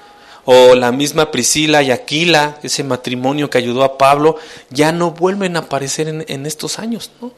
[0.50, 4.38] O la misma Priscila y Aquila, ese matrimonio que ayudó a Pablo,
[4.70, 7.32] ya no vuelven a aparecer en, estos años, ¿no?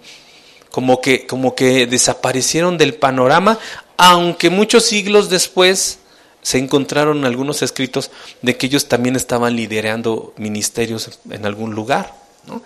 [0.71, 3.59] Como que, como que desaparecieron del panorama,
[3.97, 5.99] aunque muchos siglos después
[6.43, 12.15] se encontraron algunos escritos de que ellos también estaban liderando ministerios en algún lugar.
[12.47, 12.63] ¿no?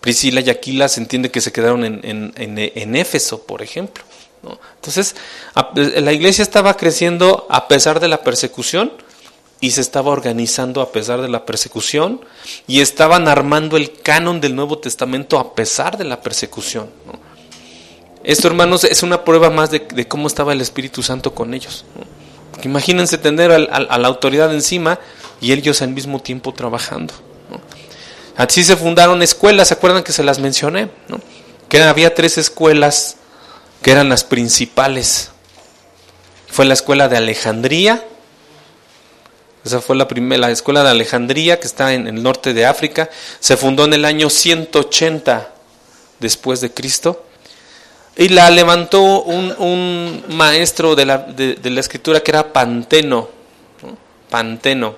[0.00, 4.02] Priscila y Aquila se entiende que se quedaron en, en, en Éfeso, por ejemplo.
[4.76, 5.14] Entonces,
[5.74, 8.90] la iglesia estaba creciendo a pesar de la persecución,
[9.64, 12.20] y se estaba organizando a pesar de la persecución
[12.66, 16.90] y estaban armando el canon del Nuevo Testamento a pesar de la persecución.
[18.22, 21.86] Esto, hermanos, es una prueba más de, cómo estaba el Espíritu Santo con ellos.
[22.62, 25.00] Imagínense tener a la autoridad encima
[25.40, 27.14] y ellos al mismo tiempo trabajando.
[28.36, 30.90] Así se fundaron escuelas, ¿se acuerdan que se las mencioné?
[31.70, 33.16] Que había tres escuelas
[33.80, 35.30] que eran las principales.
[36.48, 38.04] Fue la escuela de Alejandría,
[39.64, 43.08] esa fue la primera, la escuela de Alejandría, que está en el norte de África.
[43.40, 45.54] Se fundó en el año 180
[46.20, 47.24] después de Cristo.
[48.16, 53.30] Y la levantó un, maestro de la, de, la, escritura que era Panteno.
[54.28, 54.96] Panteno.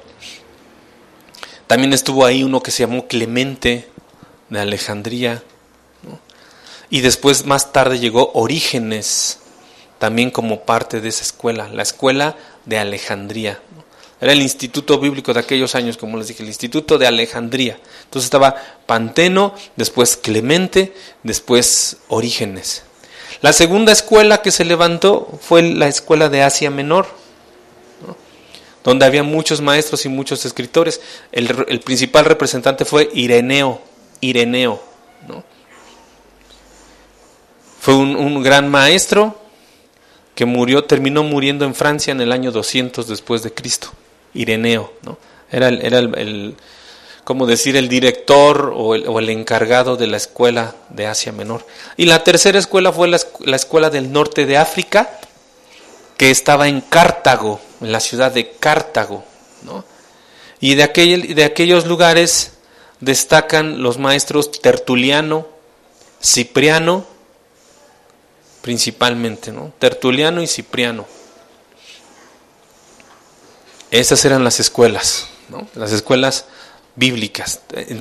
[1.69, 3.89] También estuvo ahí uno que se llamó Clemente
[4.49, 5.45] de Alejandría.
[6.91, 9.39] Y después, más tarde, llegó Orígenes,
[9.99, 13.61] también como parte de esa escuela, la escuela de Alejandría
[14.21, 17.79] Era el instituto bíblico de aquellos años, como les dije, el instituto de Alejandría.
[18.05, 22.85] Entonces estaba Panteno, después Clemente, después Orígenes.
[23.43, 27.07] La segunda escuela que se levantó fue la escuela de Asia Menor,
[28.83, 31.03] donde había muchos maestros y muchos escritores.
[31.31, 33.83] El, principal representante fue Ireneo,
[34.23, 34.83] Ireneo.
[37.81, 39.39] Fue un, un gran maestro
[40.35, 43.93] que murió, terminó muriendo en Francia en el año 200 después de Cristo.
[44.37, 45.19] Ireneo, ¿no?
[45.51, 46.57] Era el, era el,
[47.25, 51.67] como decir, el director o el, encargado de la escuela de Asia Menor.
[51.97, 55.11] Y la tercera escuela fue la, la, escuela del norte de África,
[56.17, 59.25] que estaba en Cartago, en la ciudad de Cartago,
[59.63, 59.85] ¿no?
[60.61, 62.53] Y de, aquel, de aquellos lugares
[63.01, 65.47] destacan los maestros Tertuliano,
[66.23, 67.05] Cipriano,
[68.63, 69.73] principalmente, ¿no?
[69.79, 71.07] Tertuliano y Cipriano.
[73.91, 75.69] Esas eran las escuelas, ¿no?
[75.75, 76.47] las escuelas
[76.97, 77.61] bíblicas.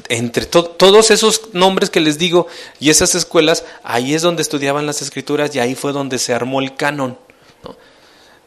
[0.10, 2.48] Entre to todos esos nombres que les digo
[2.80, 6.62] y esas escuelas, ahí es donde estudiaban las escrituras y ahí fue donde se armó
[6.62, 7.18] el canon.
[7.64, 7.76] ¿no?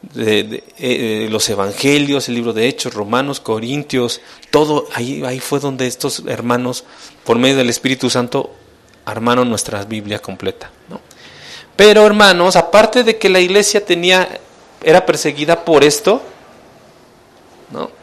[0.01, 5.59] De, de, eh, los evangelios, el libro de Hechos, Romanos, Corintios, todo, ahí, ahí fue
[5.59, 6.83] donde estos hermanos,
[7.23, 8.53] por medio del Espíritu Santo,
[9.05, 10.71] armaron nuestra Biblia completa.
[10.89, 10.99] ¿no?
[11.75, 14.39] Pero hermanos, aparte de que la iglesia tenía,
[14.83, 16.21] era perseguida por esto,
[17.71, 17.99] ¿no?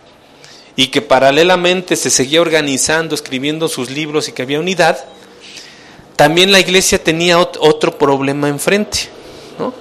[0.76, 5.02] y que paralelamente se seguía organizando, escribiendo sus libros y que había unidad,
[6.16, 9.08] también la iglesia tenía otro problema enfrente.
[9.58, 9.72] ¿no?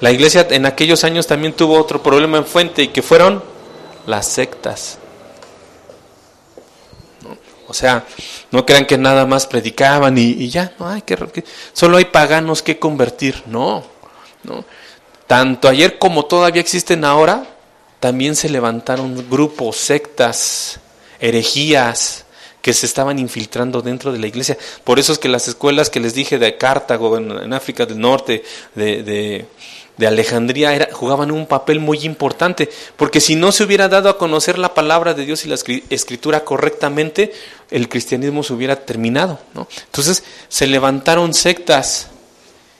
[0.00, 3.44] La iglesia en aquellos años también tuvo otro problema enfrente y que fueron
[4.06, 4.98] las sectas.
[7.22, 7.36] ¿no?
[7.68, 8.06] O sea,
[8.50, 11.18] no crean que nada más predicaban y, ya, no hay que,
[11.74, 13.42] solo hay paganos que convertir.
[13.46, 13.84] No,
[14.44, 14.64] no.
[15.26, 17.46] Tanto ayer como todavía existen ahora,
[18.00, 20.80] también se levantaron grupos, sectas,
[21.20, 22.24] herejías
[22.62, 24.56] que se estaban infiltrando dentro de la iglesia.
[24.84, 28.42] Por eso es que las escuelas que les dije de Cartago, en, África del Norte,
[28.74, 29.46] de,
[30.06, 34.72] Alejandría, jugaban un papel muy importante, porque si no se hubiera dado a conocer la
[34.72, 35.56] palabra de Dios y la
[35.90, 37.32] escritura correctamente,
[37.70, 39.38] el cristianismo se hubiera terminado.
[39.86, 42.08] Entonces se levantaron sectas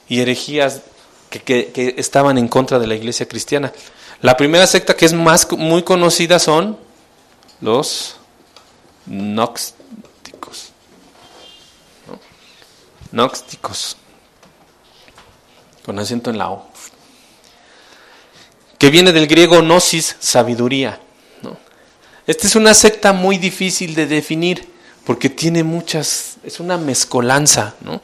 [0.09, 0.81] y herejías
[1.29, 3.73] que estaban en contra de la iglesia cristiana.
[4.23, 6.79] La primera secta que es más muy conocida son
[7.61, 8.17] los
[9.07, 10.73] gnósticos.
[12.07, 12.19] ¿no?
[13.13, 13.97] Gnósticos.
[15.85, 16.69] Con acento en la O.
[18.79, 21.01] Que viene del griego gnosis, sabiduría.
[22.27, 24.69] Esta es una secta muy difícil de definir
[25.05, 28.01] porque tiene muchas, es una mezcolanza, ¿no?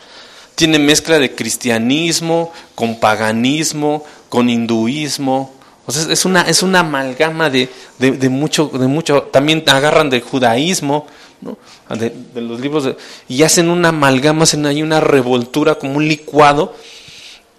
[0.55, 5.55] Tiene mezcla de cristianismo con paganismo, con hinduismo,
[5.87, 7.69] o sea, es una, es una amalgama de,
[7.99, 11.07] de, de, mucho, de mucho, también agarran del judaísmo,
[11.41, 11.57] ¿no?
[11.97, 12.91] de, los libros,
[13.29, 16.75] y hacen una amalgama, hacen ahí una revoltura, como un licuado,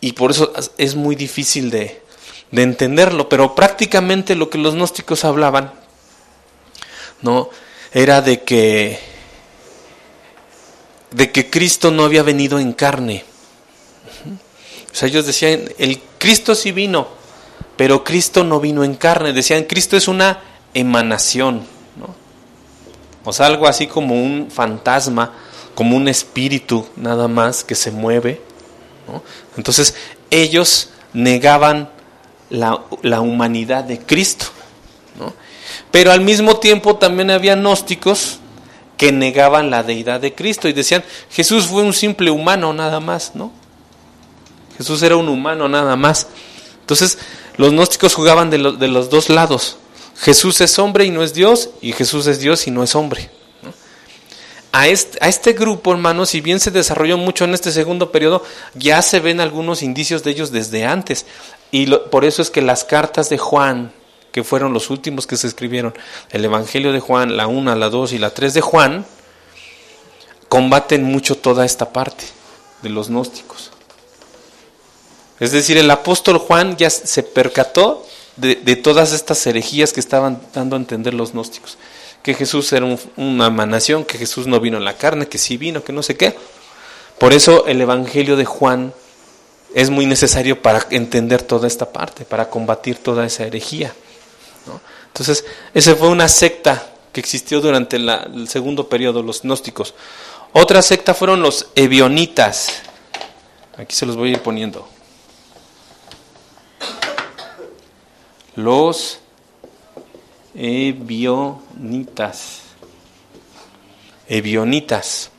[0.01, 2.01] y por eso es muy difícil de,
[2.51, 5.71] de entenderlo, pero prácticamente lo que los gnósticos hablaban,
[7.21, 7.49] ¿no?
[7.93, 8.99] Era de que,
[11.11, 13.23] de que Cristo no había venido en carne.
[14.91, 17.16] O sea, ellos decían, el Cristo sí vino,
[17.77, 19.31] pero Cristo no vino en carne.
[19.31, 20.41] Decían, Cristo es una
[20.73, 22.13] emanación, ¿no?
[23.23, 25.33] O sea, algo así como un fantasma,
[25.75, 28.41] como un espíritu nada más que se mueve.
[29.55, 29.95] Entonces,
[30.31, 31.89] ellos negaban
[32.49, 34.47] la, la humanidad de Cristo.
[35.91, 38.39] Pero al mismo tiempo también había gnósticos
[38.97, 43.35] que negaban la deidad de Cristo y decían, Jesús fue un simple humano nada más,
[43.35, 43.51] ¿no?
[44.77, 46.27] Jesús era un humano nada más.
[46.81, 47.17] Entonces,
[47.57, 49.77] los gnósticos jugaban de, de, los dos lados.
[50.19, 53.29] Jesús es hombre y no es Dios, y Jesús es Dios y no es hombre.
[54.71, 58.43] A este, a este grupo, hermanos, si bien se desarrolló mucho en este segundo periodo,
[58.75, 61.25] ya se ven algunos indicios de ellos desde antes.
[61.71, 63.91] Y por eso es que las cartas de Juan,
[64.31, 65.95] que fueron los últimos que se escribieron,
[66.29, 69.05] el Evangelio de Juan, la 1, la 2 y la 3 de Juan,
[70.47, 72.25] combaten mucho toda esta parte
[72.81, 73.71] de los gnósticos.
[75.39, 78.05] Es decir, el apóstol Juan ya se percató
[78.37, 81.77] de, todas estas herejías que estaban dando a entender los gnósticos.
[82.23, 85.57] Que Jesús era un, una emanación, que Jesús no vino en la carne, que sí
[85.57, 86.35] vino, que no sé qué.
[87.19, 88.93] Por eso el Evangelio de Juan
[89.73, 93.93] es muy necesario para entender toda esta parte, para combatir toda esa herejía.
[95.07, 99.93] Entonces, esa fue una secta que existió durante el segundo periodo, los gnósticos.
[100.53, 102.81] Otra secta fueron los ebionitas.
[103.77, 104.87] Aquí se los voy a ir poniendo.
[108.57, 109.19] Los
[110.55, 111.61] Ebionitas.
[114.27, 115.29] Ebionitas,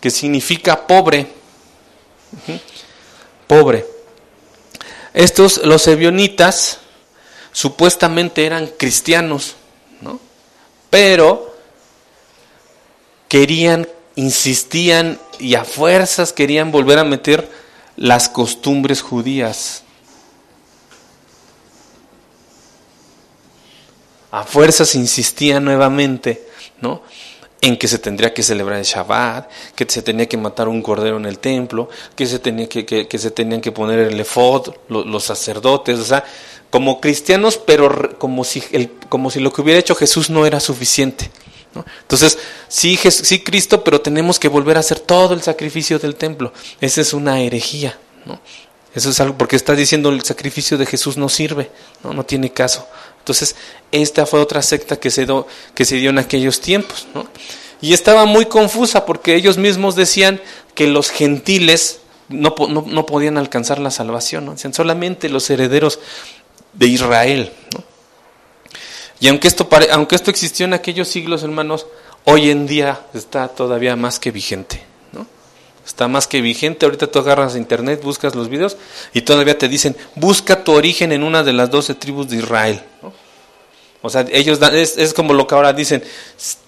[0.00, 1.26] que significa pobre.
[3.48, 3.84] Pobre.
[5.12, 6.78] Estos, los ebionitas,
[7.50, 9.56] supuestamente eran cristianos,
[10.00, 10.20] ¿no?
[10.88, 11.56] Pero
[13.26, 17.50] querían, insistían y a fuerzas querían volver a meter
[17.96, 19.82] las costumbres judías.
[24.30, 26.46] A fuerzas insistían nuevamente,
[26.80, 27.02] ¿no?
[27.60, 31.16] en que se tendría que celebrar el Shabbat, que se tenía que matar un cordero
[31.16, 35.24] en el templo, que se tenía que, que, se tenían que poner el efod, los,
[35.24, 36.24] sacerdotes, o sea,
[36.70, 40.60] como cristianos, pero como si, el, como si lo que hubiera hecho Jesús no era
[40.60, 41.30] suficiente.
[42.02, 42.38] Entonces,
[42.68, 46.52] sí, sí Cristo, pero tenemos que volver a hacer todo el sacrificio del templo.
[46.80, 47.96] Esa es una herejía.
[48.24, 48.40] ¿no?
[48.94, 51.70] Eso es algo porque está diciendo el sacrificio de Jesús no sirve,
[52.02, 52.88] no, no tiene caso.
[53.28, 53.56] Entonces,
[53.92, 57.06] esta fue otra secta que se, dio, que se dio en aquellos tiempos.
[57.12, 57.28] ¿no?
[57.82, 60.40] Y estaba muy confusa porque ellos mismos decían
[60.74, 64.52] que los gentiles no, no, podían alcanzar la salvación, ¿no?
[64.52, 66.00] decían solamente los herederos
[66.72, 67.52] de Israel.
[67.74, 67.84] ¿no?
[69.20, 71.86] Y aunque esto, aunque esto existió en aquellos siglos, hermanos,
[72.24, 74.82] hoy en día está todavía más que vigente.
[75.98, 76.86] Está más que vigente.
[76.86, 78.76] Ahorita tú agarras internet, buscas los videos
[79.12, 82.80] y todavía te dicen, busca tu origen en una de las doce tribus de Israel.
[84.00, 86.04] O sea, ellos es, es, como lo que ahora dicen,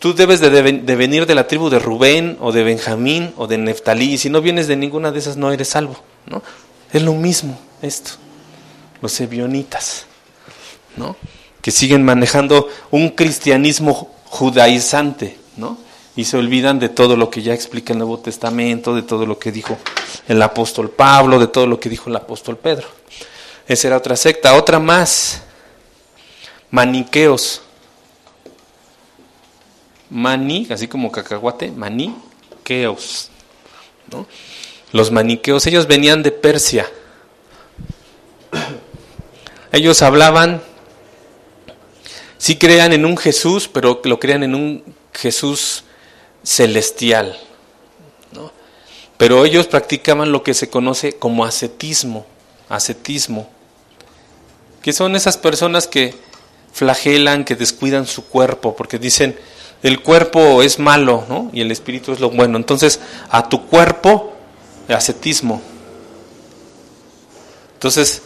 [0.00, 3.56] tú debes de, de, venir de la tribu de Rubén o de Benjamín o de
[3.56, 6.42] Neftalí, y si no vienes de ninguna de esas no eres salvo, ¿no?
[6.92, 8.10] Es lo mismo esto,
[9.00, 10.06] los ebionitas,
[10.96, 11.14] ¿no?
[11.62, 15.78] Que siguen manejando un cristianismo judaizante, ¿no?
[16.20, 19.38] Y se olvidan de todo lo que ya explica el Nuevo Testamento, de todo lo
[19.38, 19.78] que dijo
[20.28, 22.86] el apóstol Pablo, de todo lo que dijo el apóstol Pedro.
[23.66, 25.40] Esa era otra secta, otra más
[26.70, 27.62] maniqueos.
[30.10, 33.30] Maní, así como cacahuate, maniqueos.
[34.12, 34.26] ¿no?
[34.92, 36.86] Los maniqueos, ellos venían de Persia.
[39.72, 40.60] Ellos hablaban,
[42.36, 45.84] sí crean en un Jesús, pero lo crean en un Jesús
[46.42, 47.38] celestial.
[48.32, 48.52] ¿no?
[49.16, 52.26] Pero ellos practicaban lo que se conoce como ascetismo,
[52.68, 53.48] ascetismo,
[54.82, 56.14] que son esas personas que
[56.72, 59.38] flagelan, que descuidan su cuerpo, porque dicen,
[59.82, 61.50] el cuerpo es malo, ¿no?
[61.52, 62.56] Y el espíritu es lo bueno.
[62.56, 63.00] Entonces,
[63.30, 64.32] a tu cuerpo,
[64.88, 65.62] ascetismo.
[67.74, 68.22] Entonces,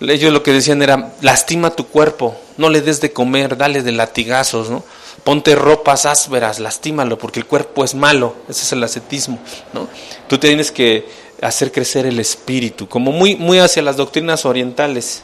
[0.00, 3.92] ellos lo que decían era, lastima tu cuerpo, no le des de comer, dale de
[3.92, 4.82] latigazos, ¿no?
[5.24, 9.38] Ponte ropas ásperas, lastímalo, porque el cuerpo es malo, ese es el ascetismo,
[9.72, 9.88] ¿no?
[10.28, 11.08] Tú tienes que
[11.40, 15.22] hacer crecer el espíritu, como muy, muy hacia las doctrinas orientales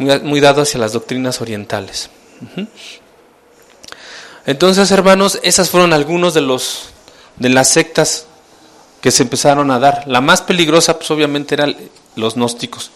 [0.00, 2.10] muy, dado hacia las doctrinas orientales.
[4.46, 6.88] Entonces, hermanos, esas fueron algunos de los
[7.36, 8.26] de las sectas
[9.00, 10.04] que se empezaron a dar.
[10.06, 11.76] La más peligrosa, pues obviamente, eran
[12.16, 12.90] los gnósticos,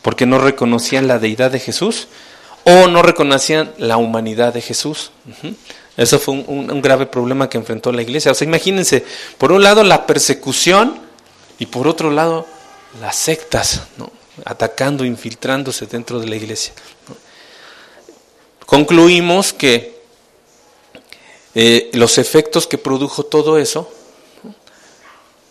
[0.00, 2.08] porque no reconocían la deidad de Jesús
[2.64, 5.10] o no reconocían la humanidad de Jesús.
[5.96, 8.32] Eso fue un, grave problema que enfrentó la iglesia.
[8.32, 9.04] O sea, imagínense,
[9.38, 10.98] por un lado la persecución
[11.58, 12.46] y por otro lado
[13.00, 13.82] las sectas,
[14.44, 16.72] atacando, infiltrándose dentro de la iglesia.
[18.64, 20.00] Concluimos que
[21.54, 23.92] eh, los efectos que produjo todo eso,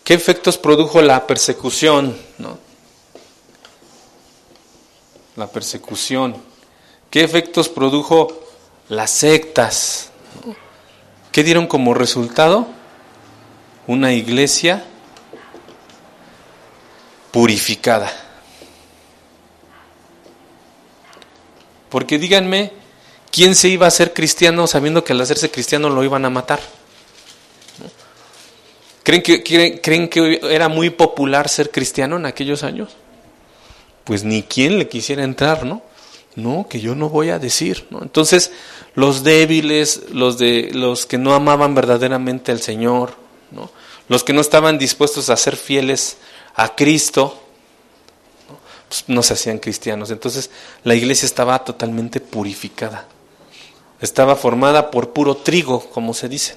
[0.02, 2.16] ¿qué efectos produjo la persecución?
[5.36, 6.51] La persecución.
[7.12, 8.42] ¿Qué efectos produjo
[8.88, 10.10] las sectas?
[11.30, 12.66] ¿Qué dieron como resultado?
[13.86, 14.82] Una iglesia
[17.30, 18.10] purificada.
[21.90, 22.72] Porque díganme,
[23.30, 26.60] ¿quién se iba a ser cristiano sabiendo que al hacerse cristiano lo iban a matar?
[29.02, 29.42] ¿Creen que,
[29.82, 32.96] creen, que era muy popular ser cristiano en aquellos años?
[34.04, 35.91] Pues ni quien le quisiera entrar, ¿no?
[36.34, 38.02] No, que yo no voy a decir, ¿no?
[38.02, 38.52] Entonces,
[38.94, 43.14] los débiles, los de los que no amaban verdaderamente al Señor,
[43.50, 43.70] ¿no?
[44.08, 46.16] Los que no estaban dispuestos a ser fieles
[46.54, 47.38] a Cristo,
[48.92, 50.10] pues, no se hacían cristianos.
[50.10, 50.50] Entonces
[50.84, 53.06] la iglesia estaba totalmente purificada.
[54.02, 56.56] Estaba formada por puro trigo, como se dice.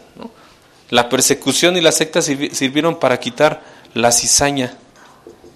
[0.89, 3.63] La persecución y la secta sirvieron para quitar
[3.93, 4.77] la cizaña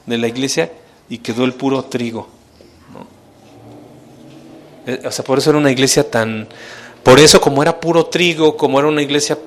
[0.05, 0.71] de la iglesia
[1.09, 2.29] y quedó el puro trigo.
[4.85, 6.47] Eh, o sea, por eso era una iglesia tan...
[7.03, 9.37] Por eso como era puro trigo, como era una iglesia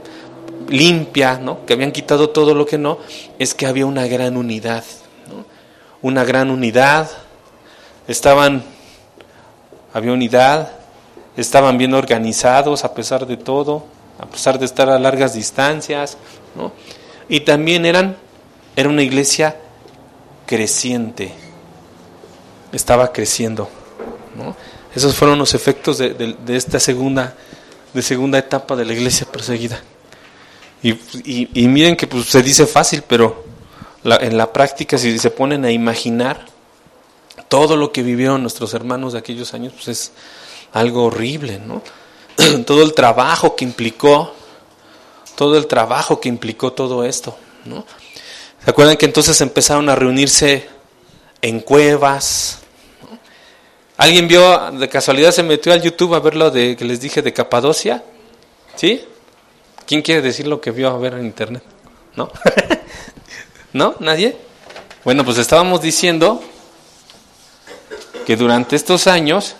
[0.68, 1.64] limpia, ¿no?
[1.66, 2.98] que habían quitado todo lo que no,
[3.38, 4.84] es que había una gran unidad.
[6.00, 7.08] Una gran unidad,
[8.08, 8.64] estaban,
[9.92, 10.72] había unidad,
[11.36, 13.84] estaban bien organizados a pesar de todo,
[14.18, 16.16] a pesar de estar a largas distancias,
[16.56, 16.72] ¿no?
[17.28, 18.16] Y también eran,
[18.74, 19.56] era una iglesia
[20.46, 21.32] creciente,
[22.72, 23.68] estaba creciendo,
[24.36, 24.56] ¿no?
[24.94, 27.34] Esos fueron los efectos de, de, esta segunda,
[27.94, 29.80] de segunda etapa de la iglesia perseguida.
[30.82, 30.98] Y,
[31.54, 33.44] y, miren que pues, se dice fácil, pero
[34.04, 36.44] en la práctica, si se ponen a imaginar
[37.48, 40.12] todo lo que vivieron nuestros hermanos de aquellos años, pues es
[40.72, 41.82] algo horrible, ¿no?
[42.66, 44.34] todo el trabajo que implicó,
[45.36, 47.84] todo el trabajo que implicó todo esto, ¿no?
[48.64, 50.68] ¿Se acuerdan que entonces empezaron a reunirse
[51.40, 52.61] en cuevas?
[53.96, 57.22] ¿Alguien vio, de casualidad se metió al YouTube a ver lo de, que les dije
[57.22, 58.02] de Capadocia?
[58.74, 59.04] ¿Sí?
[59.86, 61.62] ¿Quién quiere decir lo que vio a ver en internet?
[62.16, 62.30] ¿No?
[63.72, 63.94] ¿No?
[64.00, 64.36] ¿Nadie?
[65.04, 66.42] Bueno, pues estábamos diciendo
[68.24, 69.56] que durante estos años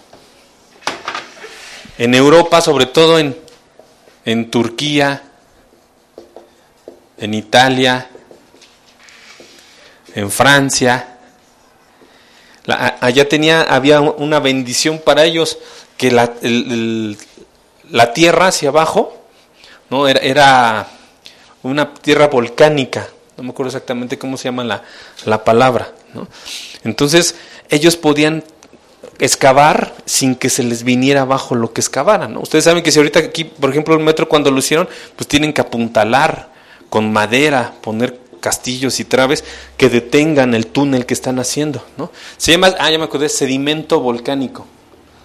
[1.99, 3.37] en Europa, sobre todo en,
[4.25, 5.23] en Turquía,
[7.19, 8.09] en Italia,
[10.15, 11.12] en Francia,
[12.67, 15.59] allá tenía, había una bendición para ellos
[15.97, 16.33] que la,
[17.91, 19.19] la tierra hacia abajo
[19.91, 20.89] no era,
[21.63, 24.83] una tierra volcánica, no me acuerdo exactamente cómo se llama la,
[25.27, 25.93] la palabra.
[26.15, 26.27] ¿no?
[26.83, 27.35] Entonces
[27.69, 28.43] ellos podían
[29.19, 32.33] excavar sin que se les viniera abajo lo que excavaran.
[32.33, 32.41] ¿no?
[32.41, 35.53] Ustedes saben que si ahorita aquí, por ejemplo, el metro cuando lo hicieron, pues tienen
[35.53, 36.49] que apuntalar
[36.89, 39.45] con madera, poner castillos y traves
[39.79, 41.83] que detengan el túnel que están haciendo.
[41.97, 42.13] ¿no?
[42.37, 44.67] Se llama, ah, ya me acordé, sedimento volcánico.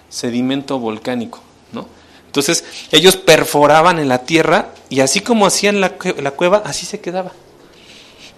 [0.08, 1.40] Sedimento volcánico.
[1.72, 1.86] ¿no?
[2.24, 7.00] Entonces ellos perforaban en la tierra y así como hacían la, la cueva, así se
[7.00, 7.32] quedaba.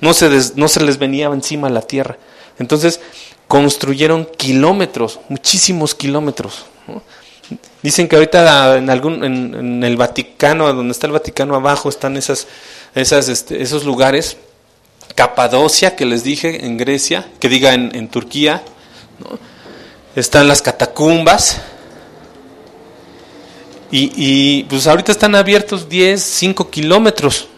[0.00, 2.18] No se, no se les venía encima la tierra.
[2.58, 3.00] Entonces,
[3.46, 6.64] construyeron kilómetros, muchísimos kilómetros.
[7.82, 12.46] Dicen que ahorita en algún en, el Vaticano, donde está el Vaticano abajo, están esas,
[12.94, 14.36] esas, este, esos lugares.
[15.14, 18.62] Capadocia, que les dije, en Grecia, que diga en, Turquía.
[20.16, 21.60] Están las catacumbas.
[23.90, 27.48] Y, pues ahorita están abiertos 10, 5 kilómetros.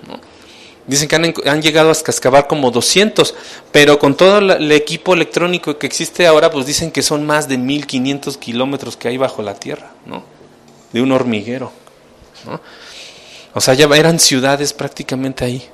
[0.86, 1.16] Dicen que
[1.48, 3.34] han, llegado a excavar como 200,
[3.70, 7.56] pero con todo el equipo electrónico que existe ahora, pues dicen que son más de
[7.56, 10.24] 1500 kilómetros que hay bajo la tierra, ¿no?
[10.92, 11.70] De un hormiguero.
[13.54, 15.68] O sea, ya eran ciudades prácticamente ahí.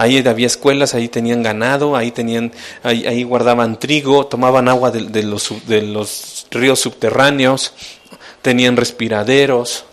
[0.00, 5.52] Ahí había escuelas, ahí tenían ganado, ahí tenían, ahí, guardaban trigo, tomaban agua de, los,
[5.66, 7.74] de los ríos subterráneos,
[8.40, 9.84] tenían respiraderos.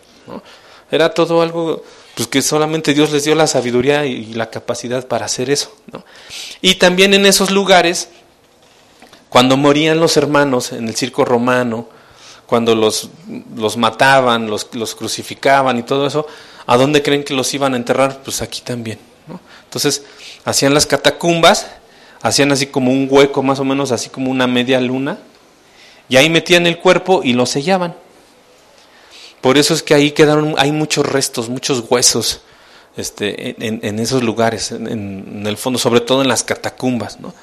[0.90, 1.84] Era todo algo
[2.16, 5.76] pues que solamente Dios les dio la sabiduría y la capacidad para hacer eso.
[6.62, 8.08] Y también en esos lugares,
[9.28, 11.90] cuando morían los hermanos en el circo romano,
[12.46, 13.10] cuando los,
[13.58, 16.26] los mataban, los, los crucificaban y todo eso,
[16.66, 18.22] ¿a dónde creen que los iban a enterrar?
[18.24, 19.07] Pues aquí también.
[19.78, 20.02] Entonces,
[20.44, 21.68] hacían las catacumbas,
[22.24, 25.20] hacían así como un hueco, más o menos así como una media luna,
[26.10, 27.96] y ahí metían el cuerpo y lo sellaban.
[29.40, 32.42] Por eso es que ahí quedaron, hay muchos restos, muchos huesos
[32.98, 37.20] este, en, esos lugares, en, el fondo, sobre todo en las catacumbas.
[37.20, 37.36] ¿no?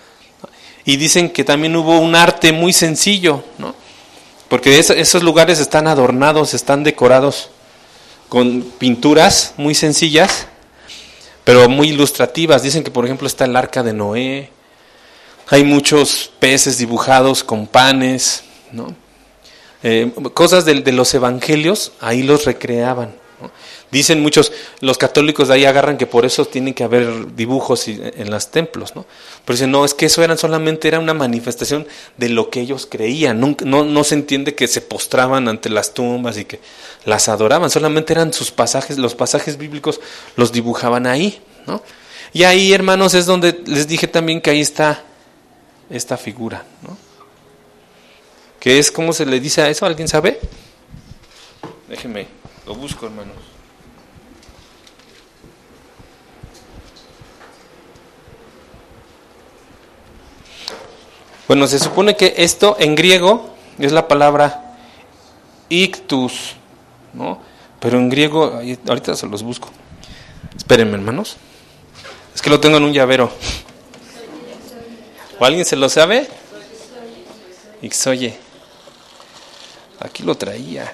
[0.85, 3.77] Y dicen que también hubo un arte muy sencillo, ¿no?
[4.49, 7.51] porque esos lugares están adornados, están decorados
[8.29, 10.49] con pinturas muy sencillas,
[11.45, 12.63] pero muy ilustrativas.
[12.63, 14.51] Dicen que, por ejemplo, está el arca de Noé,
[15.49, 18.95] hay muchos peces dibujados con panes, ¿no?
[19.83, 23.15] Eh, cosas de, los evangelios, ahí los recreaban.
[23.95, 28.29] Dicen muchos, los católicos de ahí agarran que por eso tienen que haber dibujos en
[28.29, 29.07] los templos, ¿no?
[29.45, 31.87] Pero dicen, no, es que eso eran solamente era una manifestación
[32.17, 33.39] de lo que ellos creían.
[33.39, 36.59] No, no, se entiende que se postraban ante las tumbas y que
[37.05, 40.01] las adoraban, solamente eran sus pasajes, los pasajes bíblicos
[40.35, 41.81] los dibujaban ahí, ¿no?
[42.33, 45.05] Y ahí, hermanos, es donde les dije también que ahí está
[45.89, 46.99] esta figura, ¿no?
[48.59, 48.91] ¿Qué es?
[48.91, 49.87] ¿Cómo se le dice a eso?
[49.87, 50.41] ¿Alguien sabe?
[51.89, 52.27] Déjeme,
[52.67, 53.54] lo busco, hermanos.
[61.47, 64.77] Bueno, se supone que esto en griego es la palabra
[65.69, 66.55] ictus,
[67.13, 67.41] ¿no?
[67.81, 69.69] Pero en griego, ahorita se los busco.
[70.57, 71.37] Espérenme, hermanos.
[72.35, 73.31] Es que lo tengo en un llavero.
[75.39, 76.27] ¿O alguien se lo sabe?
[77.83, 78.39] Ixoye.
[80.01, 80.91] Aquí lo traía.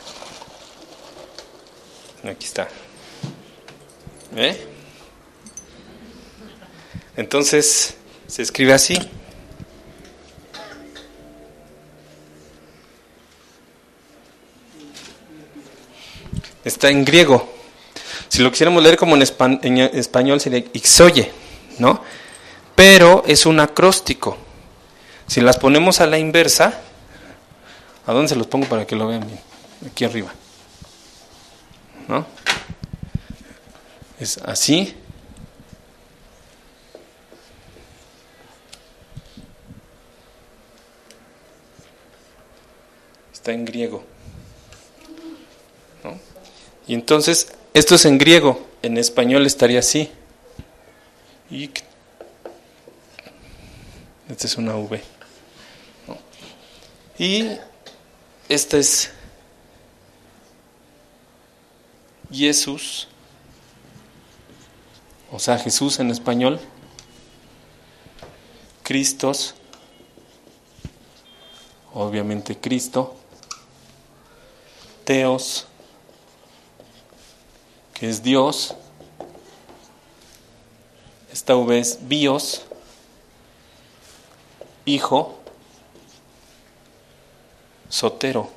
[2.24, 2.68] Aquí está.
[4.34, 4.66] ¿Eh?
[7.16, 7.94] Entonces,
[8.26, 8.98] se escribe así.
[16.71, 17.49] Está en griego.
[18.29, 21.31] Si lo quisiéramos leer como en, español sería ixoye,
[21.79, 22.03] ¿no?
[22.75, 24.39] Pero es un acróstico.
[25.27, 26.81] Si las ponemos a la inversa,
[28.07, 29.41] ¿a dónde se los pongo para que lo vean bien?
[29.87, 30.33] Aquí arriba.
[32.09, 32.27] ¿No?
[34.18, 34.95] Es así.
[43.33, 44.10] Está en griego.
[46.91, 48.66] Y entonces, esto es en griego.
[48.82, 50.11] En español estaría así.
[54.28, 55.01] Esta es una V.
[57.16, 57.49] Y
[58.49, 59.12] esta es
[62.32, 63.07] Jesús,
[65.30, 66.59] o sea, Jesús en español,
[68.82, 69.55] Cristos,
[71.95, 73.14] obviamente Cristo,
[75.05, 75.68] Teos,
[78.01, 78.74] es Dios,
[81.32, 82.62] esta V es Bios,
[84.84, 85.38] Hijo,
[87.88, 88.51] Sotero.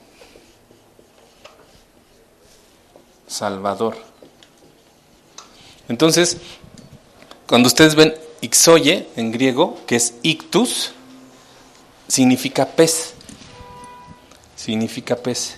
[3.28, 3.98] Salvador.
[5.90, 6.38] Entonces,
[7.48, 10.92] cuando ustedes ven ixoye en griego, que es ictus,
[12.08, 13.14] significa pez.
[14.56, 15.58] Significa pez.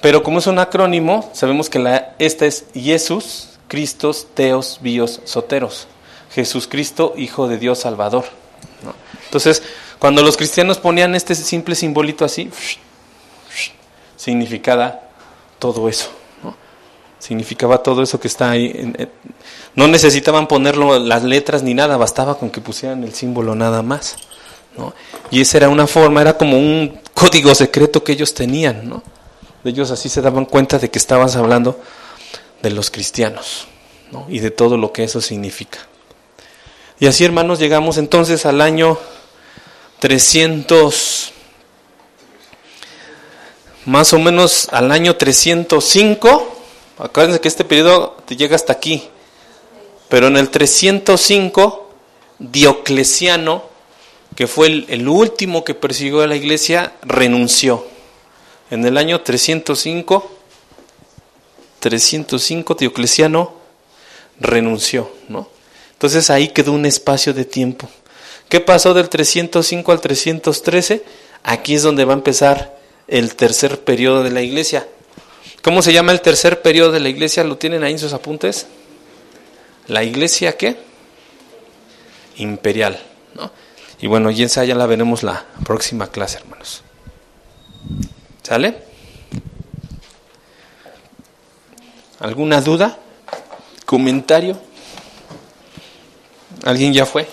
[0.00, 5.88] Pero como es un acrónimo, sabemos que la, esta es Jesús, Cristos, Teos, Bios, Soteros.
[6.36, 8.24] Jesús Cristo, Hijo de Dios Salvador.
[9.24, 9.62] Entonces,
[9.98, 12.50] cuando los cristianos ponían este simple simbolito así,
[14.16, 15.00] significaba
[15.58, 16.10] todo eso.
[16.42, 16.54] ¿no?
[17.18, 18.94] Significaba todo eso que está ahí.
[19.74, 24.16] No necesitaban ponerlo las letras ni nada, bastaba con que pusieran el símbolo nada más.
[24.76, 24.92] ¿no?
[25.30, 28.86] Y esa era una forma, era como un código secreto que ellos tenían.
[28.86, 29.02] ¿no?
[29.66, 31.80] Ellos así se daban cuenta de que estabas hablando
[32.62, 33.66] de los cristianos
[34.12, 34.26] ¿no?
[34.28, 35.78] y de todo lo que eso significa.
[36.98, 38.98] Y así, hermanos, llegamos entonces al año
[39.98, 41.32] 300
[43.86, 46.56] más o menos al año 305.
[46.98, 49.08] Acuérdense que este periodo te llega hasta aquí.
[50.08, 51.88] Pero en el 305,
[52.38, 53.64] Diocleciano,
[54.34, 57.86] que fue el, último que persiguió a la iglesia, renunció.
[58.70, 60.30] En el año 305,
[61.80, 63.54] 305 Diocleciano
[64.40, 65.48] renunció, ¿no?
[65.92, 67.88] Entonces ahí quedó un espacio de tiempo.
[68.48, 71.04] ¿Qué pasó del 305 al 313?
[71.42, 72.76] Aquí es donde va a empezar
[73.08, 74.86] el tercer periodo de la iglesia.
[75.62, 77.44] ¿Cómo se llama el tercer periodo de la iglesia?
[77.44, 78.66] ¿Lo tienen ahí en sus apuntes?
[79.88, 80.76] La iglesia qué?
[82.36, 83.00] Imperial.
[83.34, 83.50] ¿no?
[84.00, 86.82] Y bueno, ya la veremos la próxima clase, hermanos.
[88.46, 88.76] ¿Sale?
[92.20, 92.96] ¿Alguna duda?
[93.84, 94.56] ¿Comentario?
[96.62, 97.26] ¿Alguien ya fue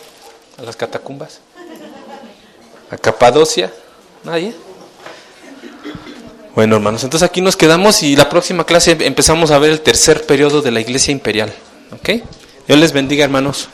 [0.57, 1.39] a las catacumbas?
[2.89, 3.71] ¿A Capadocia?
[4.23, 4.55] ¿Nadie?
[6.55, 10.25] Bueno, hermanos, entonces aquí nos quedamos y la próxima clase empezamos a ver el tercer
[10.25, 11.53] periodo de la Iglesia Imperial.
[11.91, 12.23] ¿Ok?
[12.67, 13.69] Dios les bendiga, hermanos.